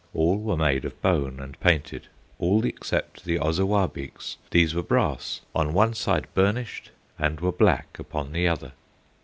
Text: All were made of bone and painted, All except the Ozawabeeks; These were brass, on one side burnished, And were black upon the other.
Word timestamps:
All 0.15 0.39
were 0.39 0.57
made 0.57 0.83
of 0.83 0.99
bone 1.03 1.39
and 1.39 1.59
painted, 1.59 2.07
All 2.39 2.65
except 2.65 3.23
the 3.23 3.37
Ozawabeeks; 3.37 4.37
These 4.49 4.73
were 4.73 4.81
brass, 4.81 5.41
on 5.53 5.73
one 5.73 5.93
side 5.93 6.25
burnished, 6.33 6.89
And 7.19 7.39
were 7.39 7.51
black 7.51 7.99
upon 7.99 8.31
the 8.31 8.47
other. 8.47 8.71